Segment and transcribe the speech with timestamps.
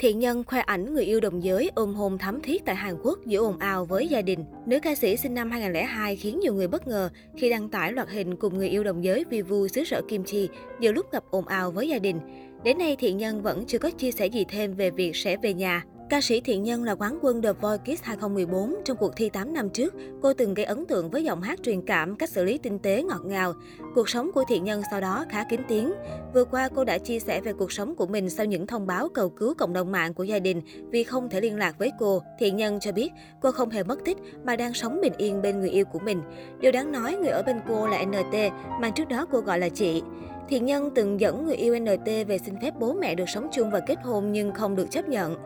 [0.00, 3.18] Thiện nhân khoe ảnh người yêu đồng giới ôm hôn thắm thiết tại Hàn Quốc
[3.26, 4.44] giữa ồn ào với gia đình.
[4.66, 8.08] Nữ ca sĩ sinh năm 2002 khiến nhiều người bất ngờ khi đăng tải loạt
[8.08, 10.48] hình cùng người yêu đồng giới Vivu xứ sở Kim Chi
[10.80, 12.20] giữa lúc gặp ồn ào với gia đình.
[12.64, 15.54] Đến nay, Thiện nhân vẫn chưa có chia sẻ gì thêm về việc sẽ về
[15.54, 15.84] nhà.
[16.10, 18.74] Ca sĩ Thiện Nhân là quán quân The Voice Kids 2014.
[18.84, 21.82] Trong cuộc thi 8 năm trước, cô từng gây ấn tượng với giọng hát truyền
[21.82, 23.54] cảm, cách xử lý tinh tế, ngọt ngào.
[23.94, 25.92] Cuộc sống của Thiện Nhân sau đó khá kín tiếng.
[26.34, 29.08] Vừa qua, cô đã chia sẻ về cuộc sống của mình sau những thông báo
[29.08, 32.22] cầu cứu cộng đồng mạng của gia đình vì không thể liên lạc với cô.
[32.38, 35.60] Thiện Nhân cho biết cô không hề mất tích mà đang sống bình yên bên
[35.60, 36.22] người yêu của mình.
[36.60, 38.34] Điều đáng nói, người ở bên cô là NT,
[38.80, 40.02] mà trước đó cô gọi là chị.
[40.48, 43.70] Thiện Nhân từng dẫn người yêu NT về xin phép bố mẹ được sống chung
[43.70, 45.36] và kết hôn nhưng không được chấp nhận.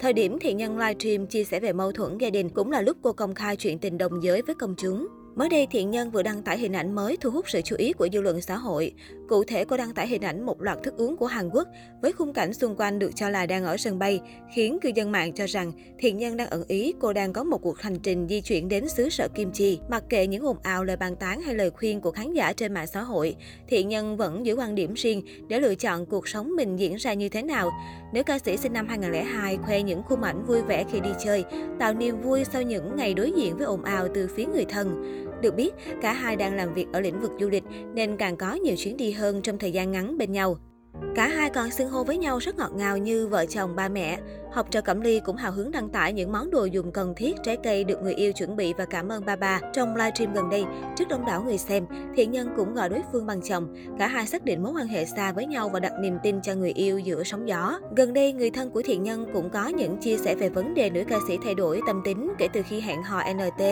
[0.00, 2.96] Thời điểm Thiện Nhân livestream chia sẻ về mâu thuẫn gia đình cũng là lúc
[3.02, 5.08] cô công khai chuyện tình đồng giới với công chúng.
[5.36, 7.92] Mới đây, Thiện Nhân vừa đăng tải hình ảnh mới thu hút sự chú ý
[7.92, 8.92] của dư luận xã hội.
[9.28, 11.68] Cụ thể, cô đăng tải hình ảnh một loạt thức uống của Hàn Quốc
[12.02, 14.20] với khung cảnh xung quanh được cho là đang ở sân bay,
[14.54, 17.58] khiến cư dân mạng cho rằng Thiện Nhân đang ẩn ý cô đang có một
[17.62, 19.80] cuộc hành trình di chuyển đến xứ sở Kim Chi.
[19.88, 22.74] Mặc kệ những ồn ào lời bàn tán hay lời khuyên của khán giả trên
[22.74, 23.36] mạng xã hội,
[23.68, 27.14] Thiện Nhân vẫn giữ quan điểm riêng để lựa chọn cuộc sống mình diễn ra
[27.14, 27.70] như thế nào.
[28.12, 31.44] Nữ ca sĩ sinh năm 2002 khoe những khung ảnh vui vẻ khi đi chơi,
[31.78, 35.16] tạo niềm vui sau những ngày đối diện với ồn ào từ phía người thân.
[35.42, 38.54] Được biết, cả hai đang làm việc ở lĩnh vực du lịch nên càng có
[38.54, 40.58] nhiều chuyến đi hơn trong thời gian ngắn bên nhau.
[41.14, 44.18] Cả hai còn xưng hô với nhau rất ngọt ngào như vợ chồng ba mẹ.
[44.52, 47.36] Học trò Cẩm Ly cũng hào hứng đăng tải những món đồ dùng cần thiết,
[47.44, 49.60] trái cây được người yêu chuẩn bị và cảm ơn ba ba.
[49.72, 50.64] Trong livestream gần đây,
[50.96, 53.74] trước đông đảo người xem, Thiện Nhân cũng gọi đối phương bằng chồng.
[53.98, 56.54] Cả hai xác định mối quan hệ xa với nhau và đặt niềm tin cho
[56.54, 57.78] người yêu giữa sóng gió.
[57.96, 60.90] Gần đây, người thân của Thiện Nhân cũng có những chia sẻ về vấn đề
[60.90, 63.62] nữ ca sĩ thay đổi tâm tính kể từ khi hẹn hò NT.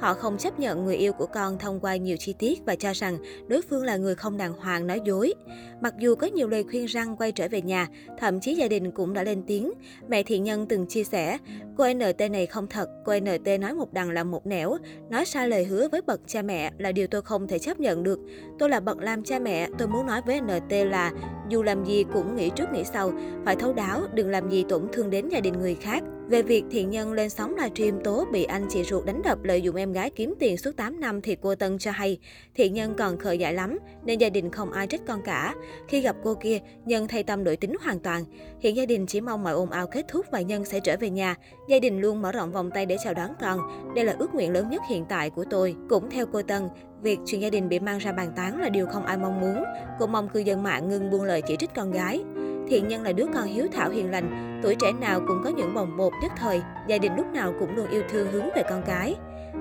[0.00, 2.92] Họ không chấp nhận người yêu của con thông qua nhiều chi tiết và cho
[2.92, 5.34] rằng đối phương là người không đàng hoàng nói dối.
[5.80, 8.90] Mặc dù có nhiều lời khuyên răng quay trở về nhà, thậm chí gia đình
[8.90, 9.72] cũng đã lên tiếng.
[10.08, 11.38] Mẹ Thiện Nhân từng chia sẻ,
[11.76, 14.76] cô NT này không thật, cô NT nói một đằng là một nẻo,
[15.10, 18.02] nói sai lời hứa với bậc cha mẹ là điều tôi không thể chấp nhận
[18.02, 18.20] được.
[18.58, 21.12] Tôi là bậc làm cha mẹ, tôi muốn nói với NT là
[21.48, 23.12] dù làm gì cũng nghĩ trước nghĩ sau,
[23.44, 26.02] phải thấu đáo, đừng làm gì tổn thương đến gia đình người khác.
[26.28, 29.62] Về việc thiện nhân lên sóng livestream tố bị anh chị ruột đánh đập lợi
[29.62, 32.18] dụng em gái kiếm tiền suốt 8 năm thì cô Tân cho hay,
[32.54, 35.54] thiện nhân còn khờ dại lắm nên gia đình không ai trách con cả.
[35.88, 38.24] Khi gặp cô kia, Nhân thay tâm đổi tính hoàn toàn.
[38.60, 41.10] Hiện gia đình chỉ mong mọi ồn ào kết thúc và Nhân sẽ trở về
[41.10, 41.34] nhà.
[41.68, 43.60] Gia đình luôn mở rộng vòng tay để chào đón con.
[43.94, 45.76] Đây là ước nguyện lớn nhất hiện tại của tôi.
[45.88, 46.62] Cũng theo cô Tân,
[47.04, 49.64] việc chuyện gia đình bị mang ra bàn tán là điều không ai mong muốn.
[49.98, 52.24] Cô mong cư dân mạng ngừng buông lời chỉ trích con gái.
[52.68, 55.74] Thiện Nhân là đứa con hiếu thảo hiền lành, tuổi trẻ nào cũng có những
[55.74, 58.82] bồng bột nhất thời, gia đình lúc nào cũng luôn yêu thương hướng về con
[58.86, 59.14] cái.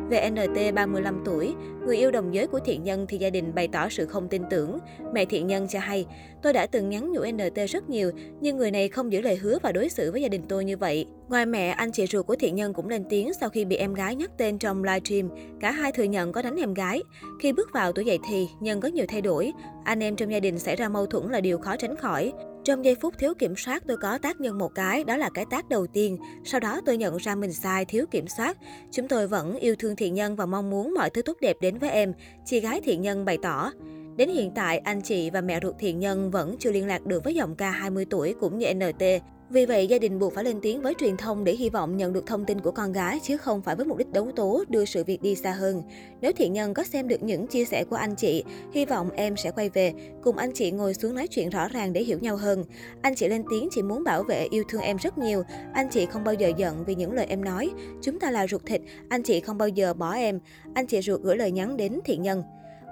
[0.10, 1.56] VNT 35 tuổi,
[1.86, 4.42] người yêu đồng giới của Thiện Nhân thì gia đình bày tỏ sự không tin
[4.50, 4.80] tưởng.
[5.14, 6.06] Mẹ Thiện Nhân cho hay,
[6.42, 8.12] tôi đã từng nhắn nhủ NT rất nhiều,
[8.42, 10.78] nhưng người này không giữ lời hứa và đối xử với gia đình tôi như
[10.78, 11.06] vậy.
[11.30, 13.94] Ngoài mẹ, anh chị ruột của Thiện Nhân cũng lên tiếng sau khi bị em
[13.94, 15.30] gái nhắc tên trong livestream.
[15.60, 17.02] Cả hai thừa nhận có đánh em gái.
[17.40, 19.54] Khi bước vào tuổi dậy thì, Nhân có nhiều thay đổi.
[19.84, 22.34] Anh em trong gia đình xảy ra mâu thuẫn là điều khó tránh khỏi.
[22.64, 25.46] Trong giây phút thiếu kiểm soát, tôi có tác nhân một cái, đó là cái
[25.50, 26.18] tác đầu tiên.
[26.46, 28.58] Sau đó tôi nhận ra mình sai, thiếu kiểm soát.
[28.92, 31.78] Chúng tôi vẫn yêu thương thiện nhân và mong muốn mọi thứ tốt đẹp đến
[31.78, 32.14] với em,
[32.46, 33.72] chị gái thiện nhân bày tỏ.
[34.18, 37.24] Đến hiện tại, anh chị và mẹ ruột thiện nhân vẫn chưa liên lạc được
[37.24, 39.04] với giọng ca 20 tuổi cũng như NT.
[39.50, 42.14] Vì vậy, gia đình buộc phải lên tiếng với truyền thông để hy vọng nhận
[42.14, 44.86] được thông tin của con gái chứ không phải với mục đích đấu tố đưa
[44.86, 45.84] sự việc đi xa hơn.
[46.22, 48.44] Nếu thiện nhân có xem được những chia sẻ của anh chị,
[48.74, 49.94] hy vọng em sẽ quay về,
[50.24, 52.64] cùng anh chị ngồi xuống nói chuyện rõ ràng để hiểu nhau hơn.
[53.02, 55.44] Anh chị lên tiếng chỉ muốn bảo vệ yêu thương em rất nhiều.
[55.74, 57.70] Anh chị không bao giờ giận vì những lời em nói.
[58.02, 60.40] Chúng ta là ruột thịt, anh chị không bao giờ bỏ em.
[60.74, 62.44] Anh chị ruột gửi lời nhắn đến thiện nhân.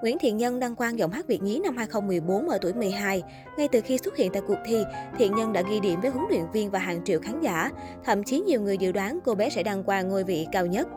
[0.02, 3.22] Nguyễn Thiện Nhân đăng quang giọng hát Việt nhí năm 2014 ở tuổi 12.
[3.56, 4.84] Ngay từ khi xuất hiện tại cuộc thi,
[5.18, 7.70] Thiện Nhân đã ghi điểm với huấn luyện viên và hàng triệu khán giả.
[8.04, 10.88] Thậm chí nhiều người dự đoán cô bé sẽ đăng quang ngôi vị cao nhất.